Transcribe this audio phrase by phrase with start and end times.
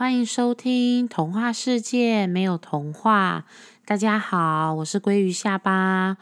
[0.00, 3.44] 欢迎收听《童话世界没有童话》。
[3.84, 6.16] 大家好，我是鲑鱼下巴。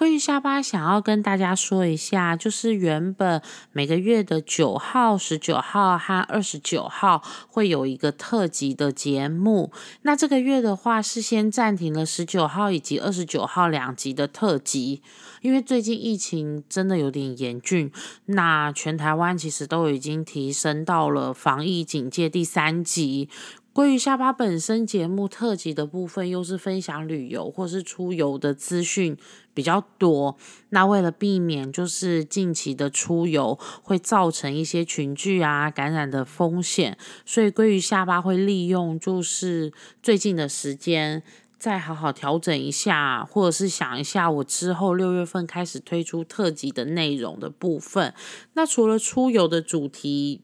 [0.00, 9.70] 鲑鱼下巴想要跟大家说一下，就是原本每个月的九号、十九号和二十九号会有一个特辑的节目。
[10.00, 15.02] 那这个月的话，是先暂停了十九号以及二十九号两集的特辑，
[15.42, 17.92] 因为最近疫情真的有点严峻。
[18.24, 23.28] 那全台湾其实都已经提升到了防疫警戒第三级。
[23.72, 29.16] 关于下巴本身节目特辑的部分，又是分享旅游或是出游的资讯
[29.54, 30.36] 比较多。
[30.70, 41.22] 那为了避免就是近期的出游会造成一些群聚啊感染的风险，所以鲑鱼下巴会利用就是最近的时间，
[41.56, 48.12] 再好好调整一下，或者是想一下我之后六月份开始推出特辑的内容的部分。
[48.54, 50.42] 那除了出游的主题。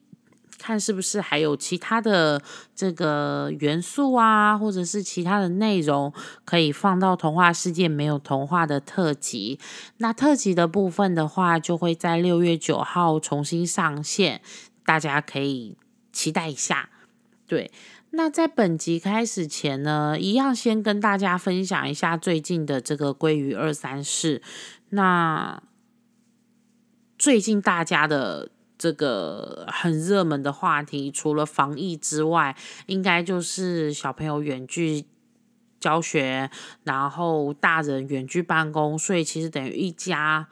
[0.58, 2.42] 看是不是还有其他的
[2.74, 6.12] 这个元素啊，或者是其他的内容
[6.44, 9.58] 可以放到童话世界没有童话的特辑。
[9.98, 14.40] 那特辑的部分的话，就会在六月九号重新上线，
[14.84, 15.76] 大家可以
[16.12, 16.88] 期待一下。
[17.46, 17.70] 对，
[18.10, 24.42] 那在本集开始前呢，一样先跟大家分享一下最近的这个鲑鱼二三事。
[24.88, 25.62] 那
[27.18, 28.48] 最近大家的。
[28.78, 35.04] 这个很热门的话题，除了防疫之外，应该就是小朋友远距
[35.80, 36.50] 教学，
[36.84, 40.48] 然后大人远距办公，所以其实等于一家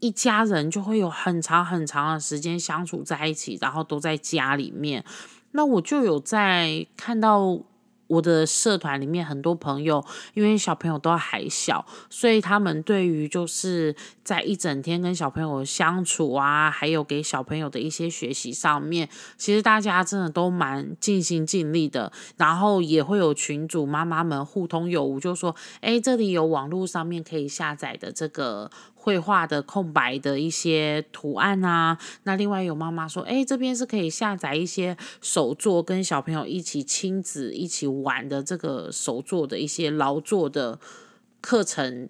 [0.00, 5.04] 一家人就会有很长很长的时间相处在一起，然后都在家里面。
[5.52, 7.60] 那我就有在看到。
[8.06, 10.04] 我的社团里面很多朋友，
[10.34, 22.12] 因为小朋友都还小，所以他们对于就是在一整天跟小朋友相处啊，还有给小朋友的一些学习上面，其实大家真的都蛮尽心尽力的。
[22.36, 28.70] 然后也会有群主妈妈们互通有无，就说：“哎，这里有网络上面可以下载的这个。”
[29.06, 40.80] 绘画的空白的一些图案啊，那另外有妈妈说，哎，这边是可以下载一些手作，跟小朋友一起亲子一起玩的这个手作的一些劳作的
[41.40, 42.08] 课程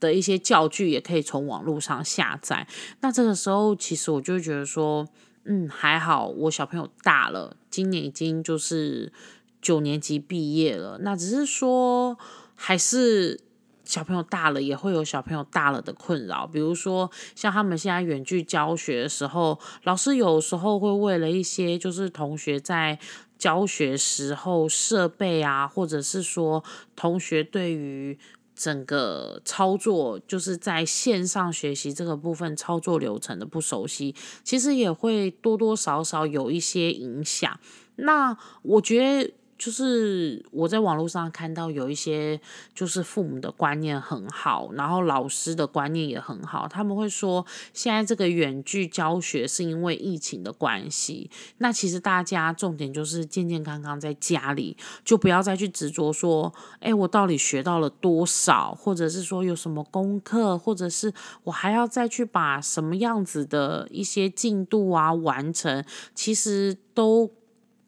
[0.00, 2.66] 的一些教具，也可以从网络上下载。
[3.02, 5.06] 那这个时候，其实我就觉得说，
[5.44, 9.12] 嗯，还好我小朋友大了，今年已经就是
[9.60, 12.16] 九年级毕业了，那只是说
[12.54, 13.46] 还是。
[13.88, 22.98] 小朋友大了也会有小朋友大了的困扰，比如说像他们现在远距教学的时候，老师有时候会为了一些就是同学在
[23.38, 26.62] 教学时候设备啊，或者是说
[26.94, 28.18] 同学对于
[28.54, 37.58] 整个操作就是在线上学习这个部分操作流程的不熟悉，其实也会多多少少有一些影响。
[37.96, 39.32] 那我觉得。
[39.58, 42.40] 就是我在网络上看到有一些，
[42.72, 46.68] 就是父母的观念很好，然后老师的观念也很好。
[46.68, 51.28] 他们会说，现在这个远距教学是因为疫情的关系。
[51.58, 67.32] 那其实大家重点就是健健康康在家里，就不要再去执着说，哎，我到底学到了多少，或者是说有什么功课，或者是我还要再去把什么样子的一些进度啊完成，其实都。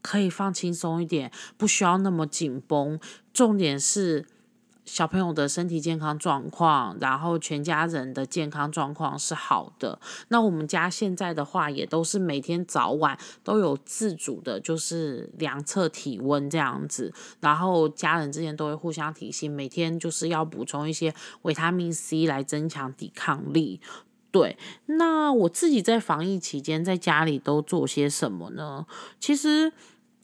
[0.03, 2.99] 可以放轻松一点，不需要那么紧绷。
[3.33, 4.27] 重点是
[4.84, 10.00] 小朋友的身体健康状况，然后全家人的健康状况是好的。
[10.28, 17.12] 那我们家现在的话，也都是每天早晚都有自主的，就是量测体温这样子。
[17.39, 23.81] 然后家人之间都会互相提醒，每天就是要补充一些维他命 C 来增强抵抗力。
[24.30, 28.86] 对，那我自己在防疫期间在家里都做些什么呢？
[29.18, 29.72] 其实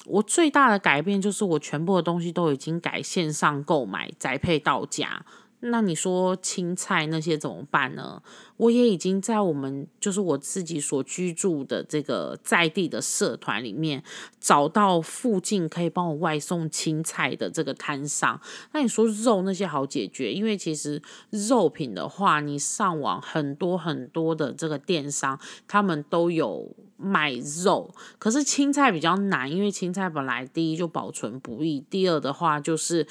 [0.05, 5.25] 我最大的改变就是我全部的东西都已经改线上购买，宅配到家。
[5.71, 8.23] 那你说青菜那些怎么办呢？
[8.57, 14.03] 我也已经在我们就是我自己所居住的这个在地的社团里面
[14.41, 18.41] 找到附近可以帮我外送青菜的这个摊上。
[18.73, 25.39] 那你说肉那些好解决，因为其实肉品的话，你上网很多很多的这个电商，
[25.69, 27.33] 他们都有卖
[27.65, 27.95] 肉。
[28.19, 33.07] 可是青菜比较难，因为青菜本来第一就保存不易，第二的话就是。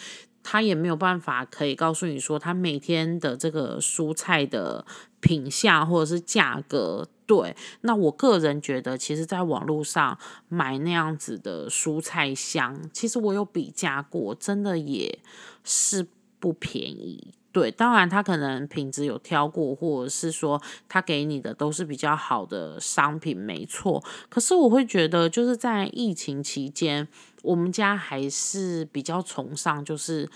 [0.48, 4.86] 他也没有办法可以告诉你说，他每天的这个蔬菜的
[5.20, 7.08] 品相或者是价格。
[7.26, 10.16] 对，那我个人觉得，其实在网络上
[10.48, 15.18] 买那样子的蔬菜箱，其实我有比价过，真的也
[15.64, 16.06] 是
[16.40, 17.34] 不便宜。
[17.52, 24.04] 对，当然他可能品质有挑过，或者是说他给你的都是比较好的商品，没错。
[24.30, 27.08] 可是我会觉得，就是在疫情期间，
[27.46, 30.30] 我们家还是比较崇尚就是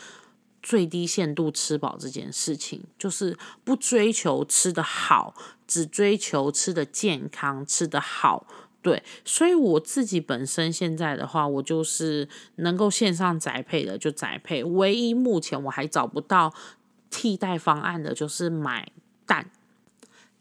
[0.62, 5.34] 最低限度吃饱这件事情，就是不追求吃的好，
[5.68, 8.46] 只追求吃的健康、吃的好。
[8.82, 16.54] 对，所以我自己本身现在的话，我就是能够线上宅配的就宅配，唯一目前我还找不到。
[17.12, 18.92] 替代方案的就是买
[19.26, 19.50] 蛋，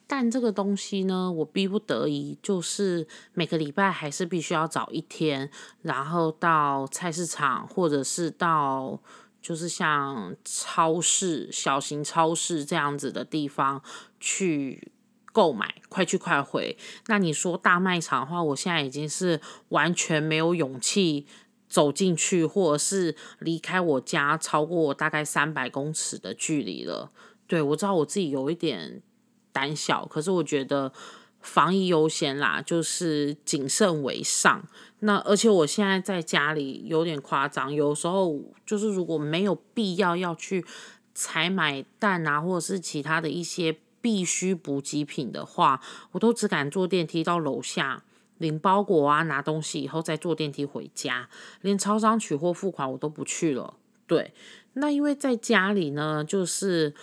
[0.08, 5.48] 但这个东西呢，我逼不得已，就是每个礼拜还是必须要找一天，
[5.82, 9.00] 然后到菜市场或者是到
[9.40, 13.80] 就是像超市、小型超市这样子的地方
[14.18, 14.90] 去
[15.32, 16.76] 购买，快去快回。
[17.06, 21.26] 那你说大卖场的话，我现在已经是完全没有勇气。
[21.70, 27.10] 走进去，或者是离开我家超过大概三百公尺的距离了。
[27.46, 29.02] 对我知道我自己有一点
[29.58, 30.92] 胆小，可是我觉得
[31.40, 34.62] 防疫优先啦，就是谨慎为上。
[35.00, 40.64] 那而且我现在在家里有点夸张，有时候就是如果没有必要要去
[41.12, 45.80] 采买蛋啊，或者是其他的一些必须补给品的话，
[46.12, 48.04] 我都只敢坐电梯到楼下。
[48.38, 51.28] 领包裹啊，拿东西以后再坐电梯回家，
[51.60, 53.74] 连超商取货付款我都不去了。
[54.06, 54.32] 对，
[54.74, 56.94] 那因为在家里呢，就是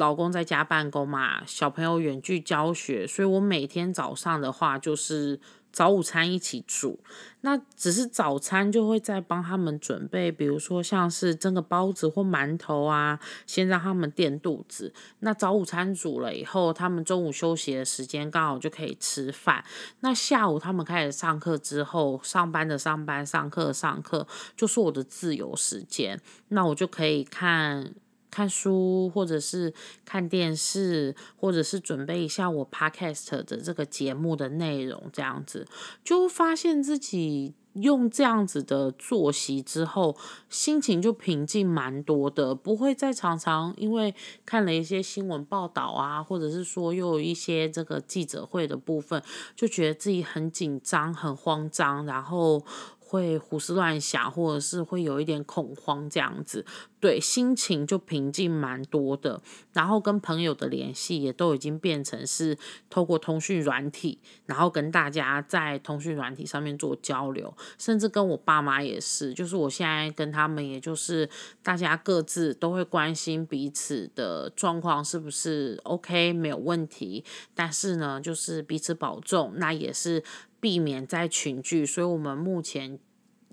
[0.00, 5.38] 老公在家办公嘛，小朋友远距教学，所以我每天早上的话就是。
[5.72, 6.98] 早午餐一起煮，
[7.42, 14.92] 那只是早餐就会再帮他们准备，比如说像是蒸个包子或馒头啊，先让他们垫肚子。
[15.20, 19.64] 那早午餐煮了以后，他们中午休息的时间刚好就可以吃饭。
[20.00, 24.26] 那下午他们开始上课之后，上班的上班，上课上课，
[24.56, 26.20] 就是我的自由时间。
[26.48, 27.94] 那我就可以看。
[28.30, 29.72] 看书，或者是
[30.04, 35.66] 看电视，或者是准备一下我 podcast 的这个节目的内容，这样子
[36.04, 40.16] 就发现自己用这样子的作息之后，
[40.48, 49.22] 心情就平静蛮多的，不会再常常因为看了一些新闻报道啊，或者是说又有一些这个记者会的部分，
[49.54, 52.64] 就觉得自己很紧张、很慌张，然后。
[53.10, 56.64] 会胡思乱想，或者是会有一点恐慌这样子，
[57.00, 59.42] 对，心情就平静蛮多的。
[59.72, 62.56] 然后跟朋友的联系也都已经变成是
[62.88, 71.28] 透过通讯软体，然后跟大家在通讯软体上面做交流，甚至跟我爸妈也是，就是我现在跟他们，也就是
[71.64, 77.24] 大家各自都会关心彼此的状况是不是 OK，没有问题。
[77.56, 80.22] 但是呢，就是彼此保重，那也是。
[80.60, 82.98] 避免在群聚，所以我们目前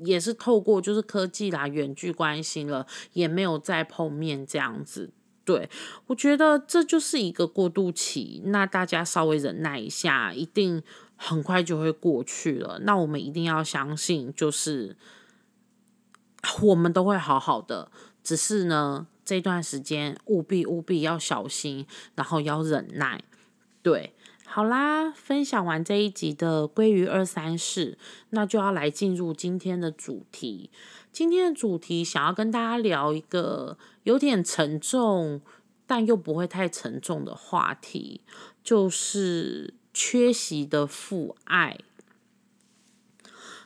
[0.04, 5.12] 也是透过就是科技啦，远距关心了，也没有再碰面这样子。
[5.46, 5.70] 对
[6.08, 10.84] 我觉得这就是一个过渡期，那大家稍微忍耐一下，一定
[11.16, 12.80] 很快就会过去了。
[12.84, 14.98] 那我们一定要相信，就是
[16.62, 17.90] 我们都会好好的。
[18.22, 23.24] 只是呢，这段时间务必务必要小心，然后要忍耐。
[23.82, 24.14] 对。
[24.50, 27.98] 好啦，分享完这一集的鲑鱼二三事，
[28.30, 30.72] 那就要来进入今天的主题。
[31.12, 35.42] 今天的主题想要跟大家聊一个有点沉重，
[35.86, 38.22] 但又不会太沉重的话题，
[38.64, 41.78] 就是缺席的父爱。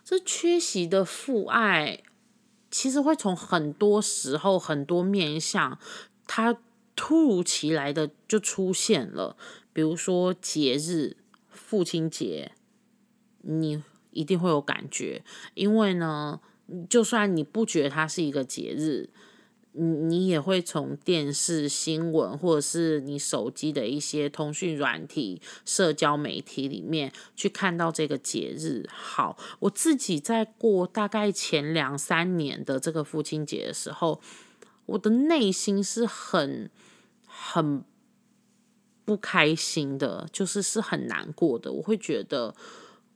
[0.03, 2.01] 这缺席的父爱，
[2.71, 5.77] 其实会从很多时候、很多面向，
[6.25, 6.57] 它
[6.95, 9.37] 突如其来的就出现了。
[9.73, 11.15] 比如说节日，
[11.49, 12.51] 父亲节，
[13.41, 15.23] 你一定会有感觉，
[15.53, 16.41] 因为呢，
[16.89, 19.09] 就算你不觉得它是一个节日，
[19.71, 28.89] 你你也会从电视新闻或者是你手机的一些通讯软体、社交媒体里面去看到这个节日。
[28.91, 34.19] 好，我自己在过大概前两三年的这个父亲节的时候，
[34.87, 36.69] 我的内心是很
[37.25, 37.85] 很。
[39.11, 41.69] 不开心的，就是是很难过的。
[41.69, 42.55] 我会觉得，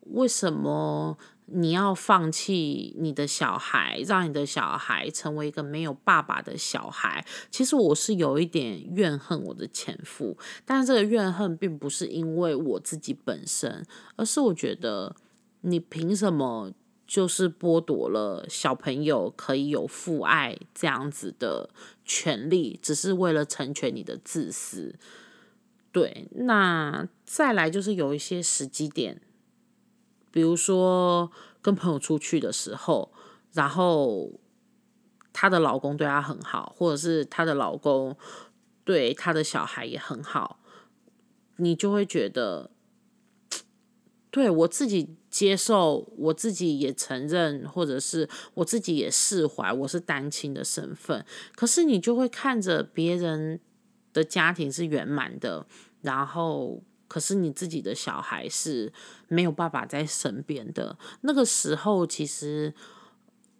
[0.01, 7.25] 为什么你要放弃你的小孩，让你的小孩成为一个没有爸爸的小孩？
[7.49, 13.85] 其实我是有一点怨恨我的前夫，但这个怨恨并不是因为我自己本身，
[14.17, 15.15] 而是我觉得
[15.61, 16.73] 你凭什么
[17.07, 21.69] 就是剥夺了小朋友可以有父爱这样子的
[22.03, 24.95] 权利，只是为了成全你的自私。
[25.95, 29.21] 对，那再来就是有一些时机点，
[30.29, 33.13] 比如说跟朋友出去的时候，
[33.53, 34.33] 然后
[35.31, 38.17] 她的老公对她很好，或者是她的老公
[38.83, 40.59] 对她的小孩也很好，
[41.55, 42.71] 你就会觉得，
[44.29, 51.25] 对我自己接受，我自己也承认，或者是我自己也释怀，我是单亲的身份。
[51.55, 53.61] 可是你就会看着别人
[54.15, 55.67] 的家庭是圆满的，
[56.01, 58.91] 然后可是你自己的小孩是
[59.27, 60.97] 没有爸爸在身边的。
[61.21, 62.73] 那个时候，其实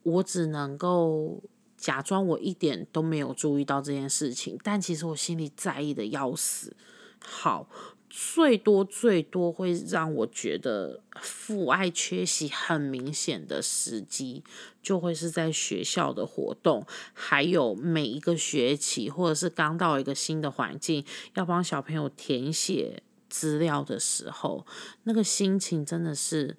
[0.01, 1.43] 我只能够。
[1.77, 6.75] 假装我一点都没有注意到这件事情，但其实我心里在意的要死。
[7.19, 7.69] 好，
[8.17, 14.41] 最多最多会让我觉得父爱缺席很明显的时机，
[14.81, 21.03] 就会是在学校的活动，还有每一个学期，或者是刚到一个新的环境，
[21.33, 24.65] 要帮小朋友填写资料的时候，
[25.03, 26.55] 那个心情真的是。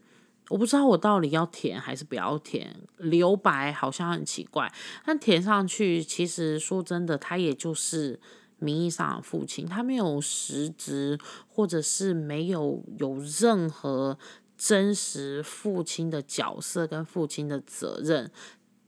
[0.48, 4.72] 我不知道我到底要填还是不要填，留白好像很奇怪，
[5.04, 8.20] 但填上去，其实说真的，它也就是
[8.58, 14.18] 名义上的父亲，他没有实职，或者是没有有任何
[14.56, 18.30] 真实父亲的角色跟父亲的责任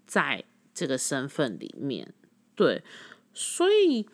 [0.07, 2.15] 在这个身份里面，
[2.55, 2.83] 对，
[3.35, 4.09] 所以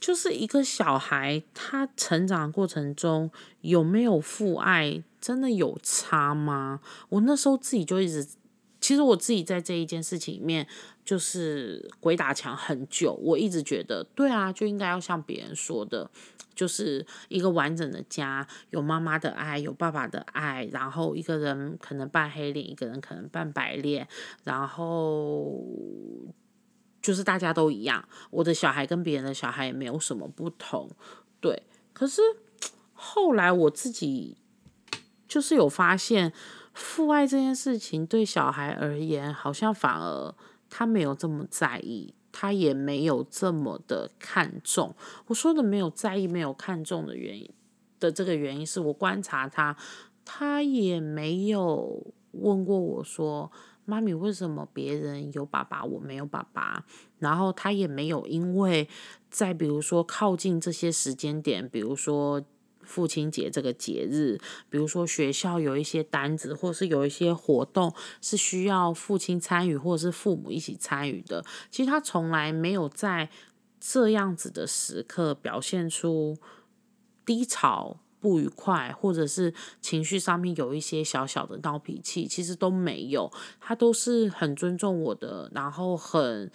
[0.00, 5.04] 就是一个小孩，他成长过程中有没有父爱？
[5.20, 6.80] 真的有差吗？
[7.10, 8.26] 我那时候自己就一直，
[8.82, 10.66] 其实我自己在这一件事情里面
[11.04, 13.14] 就是鬼打墙很久。
[13.14, 16.10] 我一直觉得，对啊，就应该要像别人说的，
[16.54, 24.06] 就是一个完整的家，有妈妈的爱，有爸爸的爱，然后一个人可能扮黑脸，一个人可能扮白脸，
[24.42, 25.64] 然后
[27.00, 30.90] 就是大家都一样，我的小孩跟别人的小孩也没有什么不同。
[31.40, 31.62] 对，
[31.92, 32.20] 可是
[32.92, 34.36] 后来我自己。
[35.28, 36.30] 就是有发现，
[36.74, 40.34] 父爱这件事情对小孩而言，好像反而
[40.70, 44.94] 他没有这么在意，他也没有这么的看重。
[45.26, 47.50] 我说的没有在意、没有看重的原因
[48.00, 49.76] 的这个原因，是我观察他，
[50.24, 53.52] 他也没有问过我说
[53.84, 56.86] ：“妈咪，为什么别人有爸爸，我没有爸爸？”
[57.20, 58.88] 然后他也没有因为
[59.30, 62.42] 在比如说靠近这些时间点，比如说。
[62.84, 71.44] 父亲节这个节日，比如说学校有一些单子，或是有一些活动是需要父亲参与，或者是父母一起参与的。
[71.70, 73.30] 其实他从来没有在
[73.80, 76.36] 这样子的时刻表现出
[77.24, 83.32] 低潮、不愉快，或者是情绪上面有一些小小的闹脾气，其实都没有。
[83.60, 86.50] 他都是很尊重我的，然后很。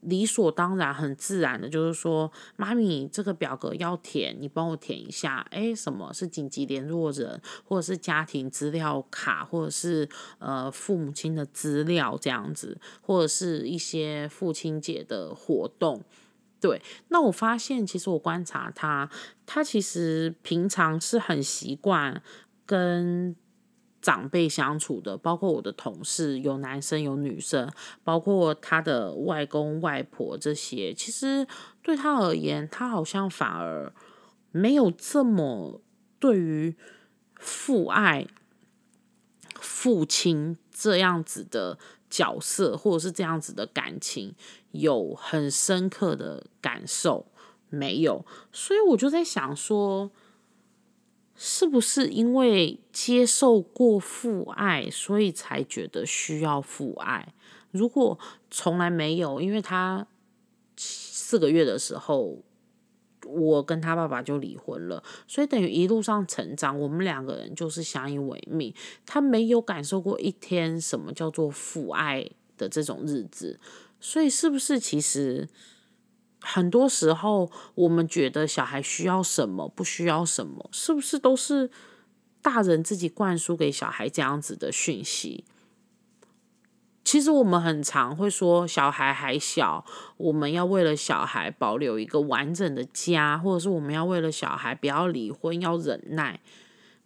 [0.00, 5.46] 理所当然、很自然的，就是说，妈咪，这个表格要填，你帮我填一下。
[5.50, 16.02] 哎，什么是紧急联络人，或者是家庭资料卡，或者是呃父母亲的资料这样子，或者是一些父亲节的活动。
[16.60, 19.10] 对，那我发现，其实我观察他，
[19.46, 22.22] 他其实平常是很习惯
[22.64, 23.34] 跟。
[24.00, 27.70] 长辈相处的，包括我的同事，有男生有女生，
[28.04, 31.46] 包括他的外公外婆这些，其实
[31.82, 33.92] 对他而言，他好像反而
[34.52, 35.80] 没有这么
[36.18, 36.76] 对于
[37.34, 38.26] 父爱、
[39.54, 41.78] 父亲这样子的
[42.08, 44.34] 角色，或者是这样子的感情，
[44.70, 47.26] 有很深刻的感受，
[47.68, 48.24] 没有。
[48.52, 50.10] 所以我就在想说。
[51.40, 57.32] 是不是因为接受过父爱，所以才觉得需要父爱？
[57.70, 58.18] 如果
[58.50, 60.04] 从来没有，因为他
[60.76, 62.42] 四个月的时候，
[63.24, 68.74] 我跟他爸爸就离婚了，所以等于一路上成长，我们两个人就是相依为命。
[69.06, 73.60] 他没有感受过一天什么叫做父爱的这种日子，
[74.00, 75.48] 所以是不是其实？
[76.50, 81.70] 很多时候，我们觉得小孩需要什么，不需要什么，是不是都是
[82.40, 85.44] 大人自己灌输给小孩这样子的讯息？
[87.04, 89.84] 其实我们很常会说，小孩还小，
[90.16, 96.40] 我们要为了小孩保留一个完整的家，或者是我们要为了小孩不要离婚，要忍耐。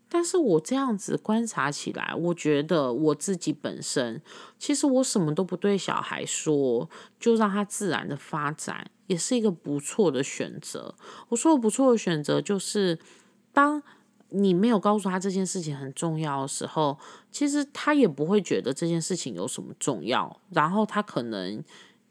[0.08, 4.20] 但是我这样子观察起来，我觉得我自己本身，
[4.58, 10.95] 其实我什么都不对小孩说，就让他自然的发展，也是一个不错的选择。
[11.28, 12.99] 我说的不错的选择，就是
[13.52, 13.83] 当
[14.31, 16.99] 你没有告诉他这件事情很重要的时候，
[17.31, 21.62] 其实他也不会觉得这件事情有什么重要，然后他可能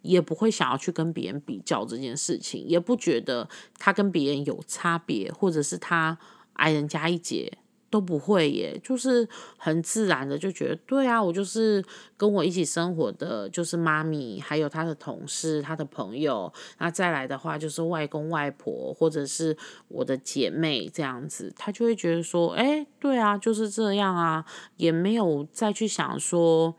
[0.04, 6.18] 也不会想要去跟别人比较这件事情，也不觉得他跟别人有差别，或者是他
[6.54, 7.58] 矮人家一截。
[7.92, 11.84] 都不会耶，就是很自然的就觉得，对啊，我就是
[12.16, 19.56] 跟我一起生活的，就是妈咪，还有他的同事、他的朋友，那再来的话就是外公外婆或者是
[19.90, 24.46] 我的姐妹这样子，他就会觉得说，哎，对啊，就是这样啊，
[24.78, 26.74] 也没有再去想说，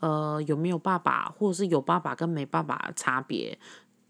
[0.00, 3.58] 呃，有没有爸爸，或者是有爸爸跟没爸爸差别。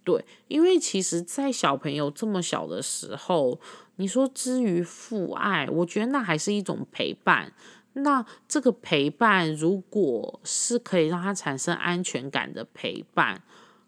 [0.04, 3.60] 对，因为其实，在小朋友这么小的时候，
[3.98, 7.52] 你说至于父爱，我觉得那还是一种陪伴。
[7.94, 13.42] 那这个陪伴，如果是可以让他产生安全感的陪伴，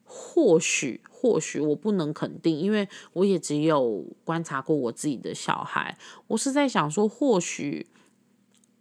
[0.05, 5.97] 或许，或许我不能肯定，因为我也只有观察过我自己的小孩。
[6.27, 7.87] 我是在想说，或许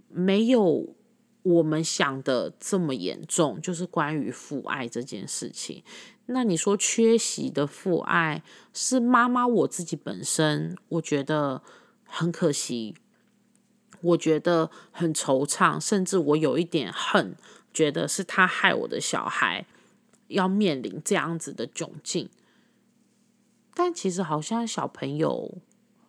[0.07, 0.95] 没有
[1.43, 5.83] 我们想的这么严重，就是关于父爱这件事情。
[6.31, 11.63] 那你说缺席的父爱是妈妈我自己本身，我觉得
[12.05, 12.95] 很可惜，
[14.01, 17.35] 我觉得很惆怅，甚至我有一点恨，
[17.73, 19.65] 觉得是他害我的小孩
[20.27, 22.29] 要面临这样子的窘境。
[23.73, 25.57] 但其实好像小朋友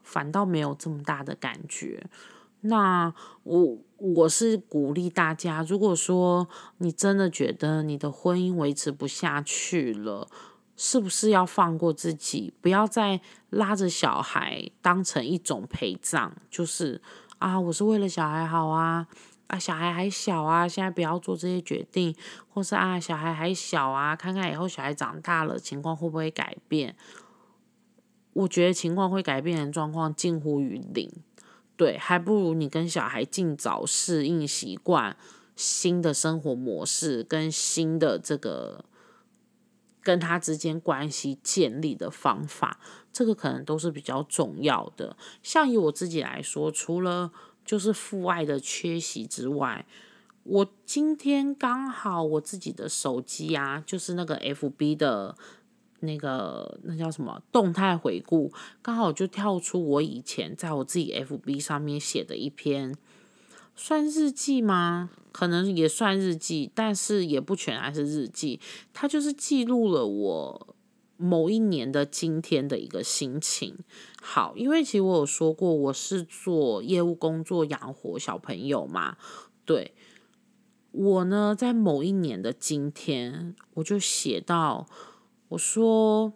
[0.03, 2.11] 反倒没有这么大的感觉。
[2.63, 3.13] 那
[3.45, 6.49] 我我是鼓励大家，如果说
[6.79, 10.29] 你真的觉得你的婚姻维持不下去了，
[10.77, 16.33] 是不是要放过自己，不要再拉着小孩当成一种陪葬？
[16.51, 17.01] 就是
[17.39, 19.07] 啊，我是为了小孩好啊，
[19.47, 22.15] 啊，小孩还小啊，现在不要做这些决定，
[22.49, 26.97] 或是啊，小孩还小啊，看看以后小孩长大了情况会不会改变？
[28.33, 31.11] 我觉得情况会改变的状况近乎于零。
[31.81, 35.17] 对，还不如你跟小孩尽早适应习惯
[35.57, 38.85] 新的生活模式，跟新的这个
[40.03, 42.79] 跟他之间关系建立的方法，
[43.11, 45.17] 这个可能都是比较重要的。
[45.43, 47.33] 像以我自己来说，除了
[47.65, 49.87] 就是父爱的缺席之外，
[50.43, 55.35] 我今天刚好我自己的手机啊，就是那个 FB 的。
[56.01, 62.95] 那个那叫什么动态回顾，刚好就跳出我以前在我自己 FB 上面写的一篇，
[63.77, 65.11] 算日记吗？
[65.31, 68.59] 可能也算日记，但是也不全然是日记。
[68.93, 70.75] 它就是记录了我
[71.17, 73.77] 某一年的今天的一个心情。
[74.21, 79.17] 好，因为其实我有说过，我是做业务工作养活小朋友嘛。
[79.65, 79.95] 对，
[80.93, 84.87] 我呢在某一年的今天，我就写到。
[85.51, 86.33] 我说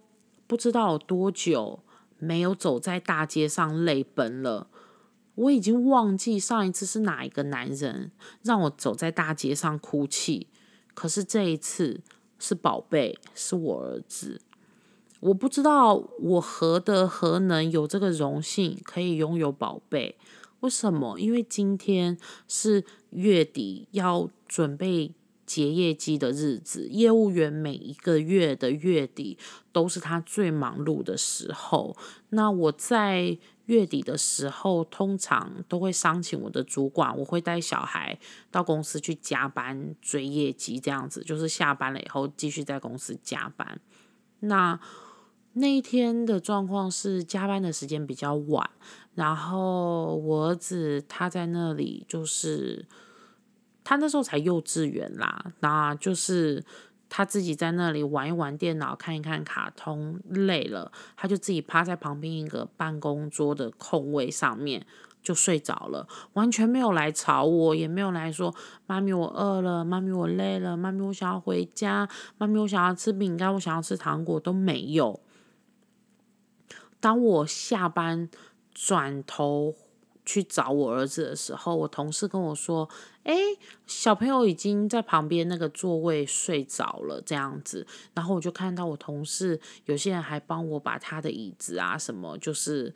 [0.46, 1.80] 不知道有多久
[2.18, 4.68] 没有走在大街上泪奔了，
[5.34, 8.10] 我已经忘记上一次是哪一个男人
[8.42, 10.48] 让我走在大街上哭泣。
[10.94, 12.00] 可是这一次
[12.38, 14.40] 是宝贝，是我儿子。
[15.20, 20.16] 我不知道我何德何能有这个荣幸可以拥有宝贝？
[20.60, 21.18] 为什么？
[21.20, 25.12] 因为今天是月底要准备。
[25.46, 29.38] 结业季的日子，业务员每一个月的月底
[29.72, 31.96] 都是他最忙碌的时候。
[32.30, 38.18] 那我在月底的时候，通常都会商请我的主管，我会带小孩
[38.50, 43.80] 到公司去加班追业绩，这样子就是下班了以后继续在公司加班。
[44.40, 44.78] 那
[45.54, 48.68] 那一天的状况是加班的时间比较晚，
[49.14, 52.86] 然后我儿子他在那里就是。
[53.84, 56.64] 他那时候才幼稚园啦，那就是
[57.10, 64.86] 他自己在那里玩一玩电脑，看一看卡通，累了他就自己趴在旁边一个办公桌的空位上面
[65.22, 68.54] 就睡着了，完全没有来吵我，也没有来说
[68.86, 75.20] 妈咪我饿了，妈咪我累了，妈咪我想要回家，妈咪我想要吃饼干，我想要吃糖果都没有。
[76.98, 78.30] 当我下班
[78.72, 79.74] 转头。
[80.24, 82.88] 去找我儿子的时候，我同事跟我说
[83.24, 83.34] ：“哎，
[83.86, 92.94] 小朋友已经在旁边那个座位睡着了，这样子。”然后我就看到我同事有些人还帮我把他的椅子啊什么，就是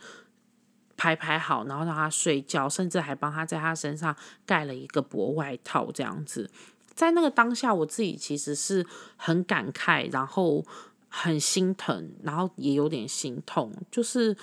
[0.97, 6.51] 排排好，然后让他睡觉，甚至还帮他在他身上盖了一个薄外套，这样子。
[6.95, 8.87] 在那个当下，我自己其实是
[9.17, 10.65] 很感慨，然后
[11.09, 14.35] 很心疼，然后也有点心痛，就是。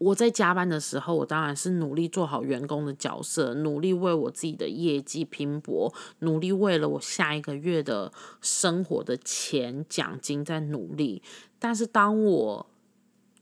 [0.00, 8.10] 我在加班的时候，我当然是努力做好员工的角色，努力为我自己的业绩拼搏，努力为了我下一个月的
[8.40, 11.22] 生活的钱奖金在努力。
[11.58, 12.66] 但是当我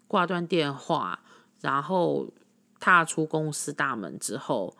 [0.08, 1.20] 挂断电话，
[1.60, 2.26] 然后
[2.80, 4.76] 踏出公司大门之后，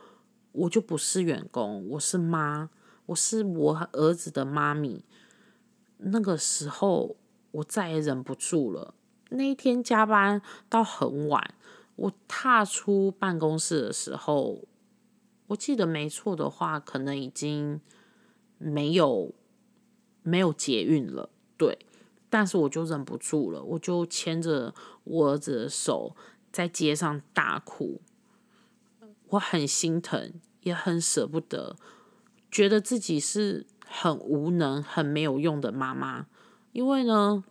[0.50, 2.70] 我就不是员工，我是妈，
[3.06, 5.04] 我是我儿子的妈咪。
[5.98, 7.14] 那个时候，
[7.52, 8.94] 我再也忍不住了。
[9.30, 11.54] 那一天加班到很晚。
[11.98, 14.62] 我踏出办公室的时候，
[15.48, 17.80] 我记得没错的话，可能已经
[18.56, 19.34] 没有
[20.22, 21.76] 没有捷运了，对。
[22.30, 26.14] 但是我就忍不住了，我就牵着我儿子的手
[26.52, 28.00] 在街上大哭，
[29.30, 31.74] 我很心疼，也很舍不得，
[32.48, 36.26] 觉得自己是很无能、很没有用的妈妈，
[36.70, 37.42] 因为呢。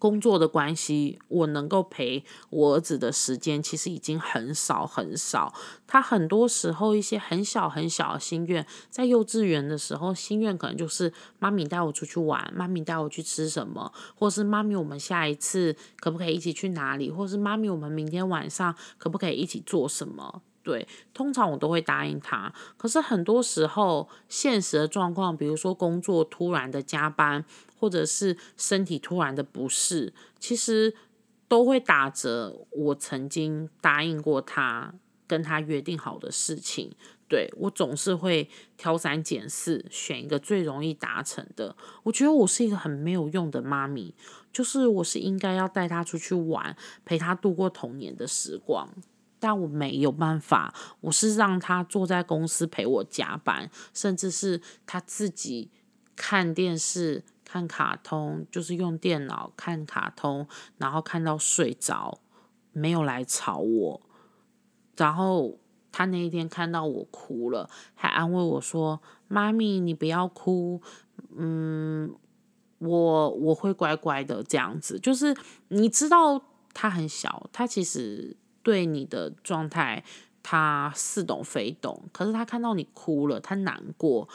[0.00, 5.52] 工作的关系，我能够陪我儿子的时间其实已经很少很少。
[5.86, 20.40] 他很多时候一些很小很小的心愿，在幼稚园的时候，心愿可能就是妈咪带我出去玩，妈咪带我去吃什么，或是妈咪我们下一次可不可以一起去哪里，或是妈咪我们明天晚上可不可以一起做什么？
[20.62, 22.52] 对，通常我都会答应他。
[22.76, 27.44] 可是很多时候，现实的状况，比如说工作突然的加班。
[27.80, 30.94] 或者是身体突然的不适，其实
[31.48, 32.66] 都会打折。
[32.70, 34.94] 我曾经答应过他，
[35.26, 36.92] 跟他约定好的事情，
[37.26, 41.74] 对我总是会挑三拣四，选一个最容易达成的。
[42.02, 44.14] 我觉得我是一个很没有用的妈咪，
[44.52, 48.92] 就是我是应该要带他出去玩，陪他度过童年的时光，
[49.38, 55.70] 但我没有办法，我是让他坐在公司陪我加班，甚至是他自己
[56.14, 57.24] 看电视。
[57.50, 60.46] 看卡通就是用电脑看卡通，
[60.78, 62.20] 然后看到睡着，
[62.72, 64.00] 没有来吵我。
[64.96, 65.58] 然后
[65.90, 70.80] 他那一天看到我哭了，还安慰我说：“妈咪，你不要哭，
[71.36, 72.14] 嗯，
[72.78, 75.36] 我我会乖乖的。”这样子，就是
[75.70, 76.40] 你知道
[76.72, 80.04] 他很小，他其实对你的状态
[80.40, 84.28] 他似懂非懂，可是他看到你哭了，他难过。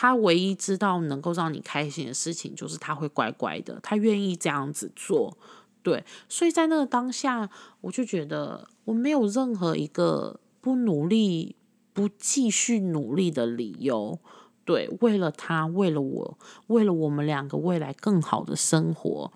[0.00, 5.36] 他唯一知道能够让你开心的事情，就是他会乖乖的，他愿意这样子做，
[5.82, 6.04] 对。
[6.28, 11.56] 所以在那个当下，我就觉得我没有任何一个不努力、
[11.92, 14.20] 不继续努力的理由，
[14.64, 14.88] 对。
[15.00, 19.32] 为了他，为了我，为了我们两个未来更好的生活，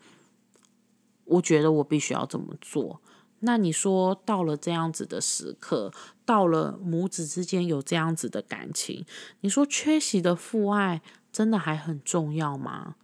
[1.24, 3.00] 我觉得我必须要这么做。
[3.40, 5.90] 那你说到了这样子的时刻，
[6.32, 9.04] 到了母子之间有这样子的感情，
[9.40, 12.96] 你说缺席的父爱真的还很重要吗？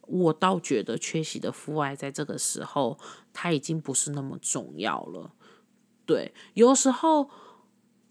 [0.00, 2.98] 我倒觉得缺席的父爱在这个时候
[3.32, 5.34] 他已经不是那么重要了。
[6.04, 7.30] 对，有时候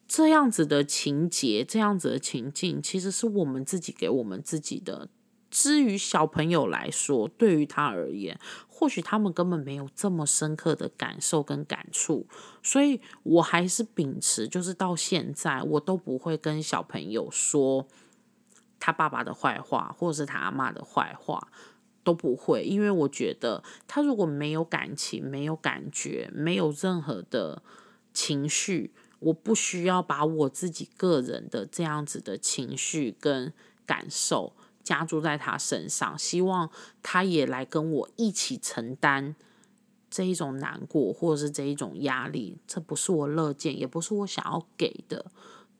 [0.07, 5.09] 这样子的情节，这样子的情境，其实是我们自己给我们自己的。
[5.49, 12.27] 至于小朋友来说，对于他而言，或许他们根本没有这么深刻的感受跟感触，
[12.61, 17.87] 所以我还是秉持，就是到现在我都不会跟小朋友说
[18.79, 21.47] 他爸爸的坏话，或者是他阿妈的坏话，
[22.03, 27.63] 都不会，因为我觉得他如果没有感情、没有感觉、没有任何的
[28.13, 33.53] 情绪，我不需要把我自己个人的这样子的情绪跟
[33.85, 34.53] 感受。
[34.87, 36.69] 加注在他身上，希望
[37.03, 39.35] 他也来跟我一起承担
[40.09, 42.57] 这一种难过，或者是这一种压力。
[42.65, 45.25] 这不是我乐见，也不是我想要给的。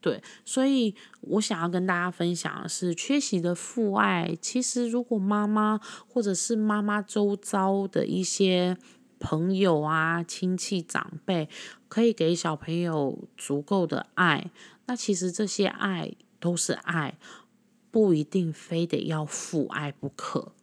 [0.01, 4.37] 对，所以我想要跟大家分享的是，缺席的父爱。
[4.41, 8.77] 其实，如果妈妈或者是妈妈周遭的一些
[9.19, 11.47] 朋友啊、亲戚长辈，
[11.87, 14.51] 可以给小朋友足够的爱，
[14.87, 17.17] 那其实这些爱都是爱。
[17.91, 20.53] 不一定非得要父爱不可。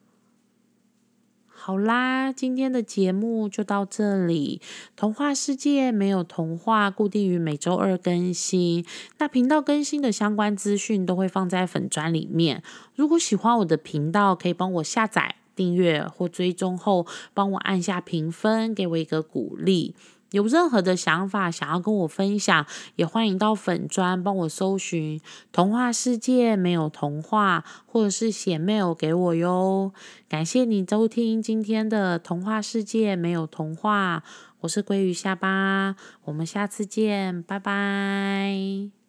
[1.56, 4.60] 好啦，今天的节目就到这里。
[4.96, 8.84] 童话世界没有童话，固定于每周二更新。
[9.18, 12.62] 那频道更新的相关资讯都会放在粉砖里面。
[12.94, 19.94] 如果喜欢我的频道，可以帮我下载、订阅或追踪后，帮我按下评分，给我一个鼓励。
[20.34, 22.66] 有任何的想法想要跟我分享，
[22.96, 25.20] 也欢迎到粉砖帮我搜寻
[25.52, 29.92] “童话世界没有童话”，或者是写 mail 给我哟。
[30.28, 34.24] 感谢你收听今天的《童话世界没有童话》，
[34.62, 35.94] 我是鲑鱼下巴，
[36.24, 39.03] 我们下次见，拜拜。